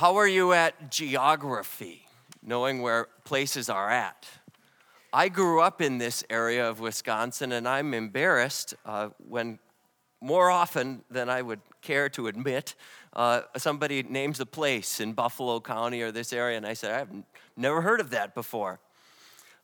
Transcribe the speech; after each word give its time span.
How 0.00 0.16
are 0.16 0.26
you 0.26 0.54
at 0.54 0.90
geography, 0.90 2.06
knowing 2.42 2.80
where 2.80 3.08
places 3.24 3.68
are 3.68 3.90
at? 3.90 4.26
I 5.12 5.28
grew 5.28 5.60
up 5.60 5.82
in 5.82 5.98
this 5.98 6.24
area 6.30 6.66
of 6.66 6.80
Wisconsin, 6.80 7.52
and 7.52 7.68
I'm 7.68 7.92
embarrassed 7.92 8.72
uh, 8.86 9.10
when 9.18 9.58
more 10.22 10.50
often 10.50 11.04
than 11.10 11.28
I 11.28 11.42
would 11.42 11.60
care 11.82 12.08
to 12.08 12.28
admit, 12.28 12.76
uh, 13.12 13.42
somebody 13.58 14.02
names 14.02 14.40
a 14.40 14.46
place 14.46 15.00
in 15.00 15.12
Buffalo 15.12 15.60
County 15.60 16.00
or 16.00 16.10
this 16.10 16.32
area, 16.32 16.56
and 16.56 16.64
I 16.64 16.72
said, 16.72 16.98
I've 16.98 17.22
never 17.54 17.82
heard 17.82 18.00
of 18.00 18.08
that 18.08 18.34
before. 18.34 18.80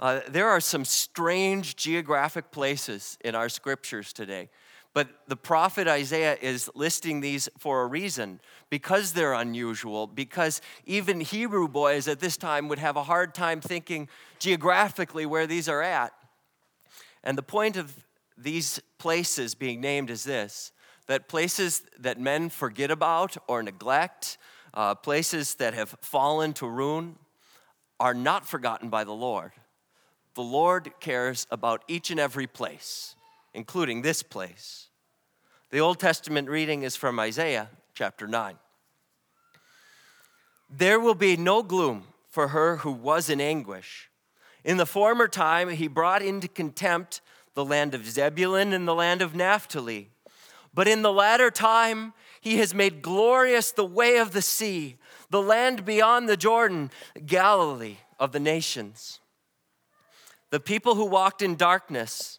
Uh, 0.00 0.20
there 0.30 0.48
are 0.48 0.60
some 0.60 0.86
strange 0.86 1.76
geographic 1.76 2.50
places 2.50 3.18
in 3.22 3.34
our 3.34 3.50
scriptures 3.50 4.14
today. 4.14 4.48
But 4.94 5.08
the 5.26 5.36
prophet 5.36 5.88
Isaiah 5.88 6.36
is 6.40 6.70
listing 6.74 7.20
these 7.20 7.48
for 7.58 7.82
a 7.82 7.86
reason 7.86 8.40
because 8.68 9.12
they're 9.12 9.32
unusual, 9.32 10.06
because 10.06 10.60
even 10.84 11.20
Hebrew 11.20 11.66
boys 11.66 12.08
at 12.08 12.20
this 12.20 12.36
time 12.36 12.68
would 12.68 12.78
have 12.78 12.96
a 12.96 13.04
hard 13.04 13.34
time 13.34 13.60
thinking 13.60 14.08
geographically 14.38 15.24
where 15.24 15.46
these 15.46 15.68
are 15.68 15.82
at. 15.82 16.12
And 17.24 17.38
the 17.38 17.42
point 17.42 17.76
of 17.76 18.04
these 18.36 18.80
places 18.98 19.54
being 19.54 19.80
named 19.80 20.10
is 20.10 20.24
this 20.24 20.72
that 21.08 21.28
places 21.28 21.82
that 21.98 22.18
men 22.18 22.48
forget 22.48 22.90
about 22.90 23.36
or 23.48 23.62
neglect, 23.62 24.38
uh, 24.72 24.94
places 24.94 25.56
that 25.56 25.74
have 25.74 25.96
fallen 26.00 26.52
to 26.54 26.66
ruin, 26.66 27.16
are 27.98 28.14
not 28.14 28.46
forgotten 28.46 28.88
by 28.88 29.04
the 29.04 29.12
Lord. 29.12 29.52
The 30.34 30.42
Lord 30.42 30.92
cares 31.00 31.46
about 31.50 31.84
each 31.88 32.10
and 32.10 32.18
every 32.18 32.46
place, 32.46 33.16
including 33.54 34.02
this 34.02 34.22
place. 34.22 34.88
The 35.70 35.80
Old 35.80 35.98
Testament 35.98 36.48
reading 36.48 36.82
is 36.82 36.96
from 36.96 37.18
Isaiah 37.18 37.68
chapter 37.94 38.26
9. 38.26 38.56
There 40.70 40.98
will 40.98 41.14
be 41.14 41.36
no 41.36 41.62
gloom 41.62 42.04
for 42.28 42.48
her 42.48 42.78
who 42.78 42.92
was 42.92 43.28
in 43.28 43.40
anguish. 43.40 44.10
In 44.64 44.76
the 44.76 44.86
former 44.86 45.28
time, 45.28 45.68
he 45.68 45.88
brought 45.88 46.22
into 46.22 46.48
contempt 46.48 47.20
the 47.54 47.64
land 47.64 47.94
of 47.94 48.08
Zebulun 48.08 48.72
and 48.72 48.88
the 48.88 48.94
land 48.94 49.20
of 49.20 49.34
Naphtali. 49.34 50.10
But 50.72 50.88
in 50.88 51.02
the 51.02 51.12
latter 51.12 51.50
time, 51.50 52.14
he 52.40 52.56
has 52.58 52.74
made 52.74 53.02
glorious 53.02 53.72
the 53.72 53.84
way 53.84 54.16
of 54.16 54.32
the 54.32 54.42
sea, 54.42 54.96
the 55.30 55.42
land 55.42 55.84
beyond 55.84 56.28
the 56.28 56.36
Jordan, 56.36 56.90
Galilee 57.26 57.98
of 58.18 58.32
the 58.32 58.40
nations. 58.40 59.20
The 60.50 60.60
people 60.60 60.94
who 60.94 61.04
walked 61.04 61.42
in 61.42 61.56
darkness 61.56 62.38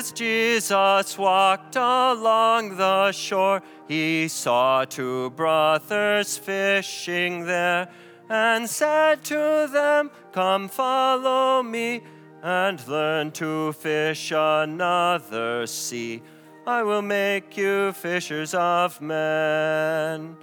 Jesus 0.00 1.18
walked 1.18 1.76
along 1.76 2.76
the 2.76 3.12
shore, 3.12 3.62
he 3.86 4.26
saw 4.28 4.84
two 4.84 5.30
brothers 5.30 6.38
fishing 6.38 7.44
there, 7.44 7.88
and 8.28 8.68
said 8.68 9.22
to 9.24 9.68
them, 9.70 10.10
Come 10.32 10.68
follow 10.68 11.62
me, 11.62 12.02
and 12.42 12.88
learn 12.88 13.32
to 13.32 13.72
fish 13.72 14.32
another 14.34 15.66
sea. 15.66 16.22
I 16.66 16.82
will 16.82 17.02
make 17.02 17.56
you 17.56 17.92
fishers 17.92 18.54
of 18.54 19.00
men. 19.00 20.36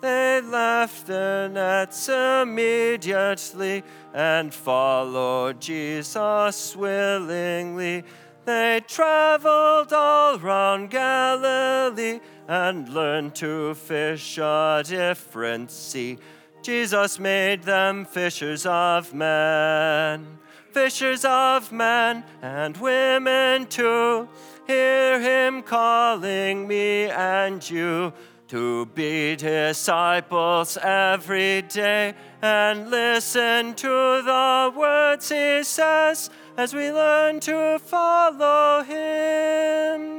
They 0.00 0.40
left 0.40 1.06
their 1.06 1.48
nets 1.48 2.08
immediately 2.08 3.82
and 4.12 4.52
followed 4.52 5.60
Jesus 5.60 6.76
willingly. 6.76 8.04
They 8.44 8.82
traveled 8.86 9.92
all 9.92 10.38
round 10.38 10.90
Galilee 10.90 12.20
and 12.46 12.88
learned 12.90 13.34
to 13.36 13.74
fish 13.74 14.36
a 14.36 14.82
different 14.86 15.70
sea. 15.70 16.18
Jesus 16.60 17.18
made 17.18 17.62
them 17.62 18.04
fishers 18.04 18.66
of 18.66 19.14
men, 19.14 20.38
fishers 20.72 21.24
of 21.24 21.72
men 21.72 22.24
and 22.42 22.76
women 22.76 23.66
too. 23.66 24.28
Hear 24.66 25.20
him 25.20 25.62
calling 25.62 26.68
me 26.68 27.04
and 27.10 27.68
you 27.70 28.12
to 28.48 28.86
be 28.86 29.36
disciples 29.36 30.76
every 30.82 31.62
day 31.62 32.14
and 32.42 32.90
listen 32.90 33.74
to 33.74 33.88
the 34.22 34.72
words 34.76 35.30
he 35.30 35.62
says 35.64 36.28
as 36.56 36.72
we 36.72 36.90
learn 36.92 37.40
to 37.40 37.78
follow 37.80 38.82
him. 38.82 40.13